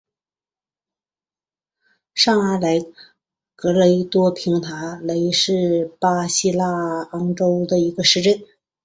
[2.15, 2.79] 上阿莱
[3.55, 8.41] 格雷多平达雷是巴西马拉尼昂州的一个市镇。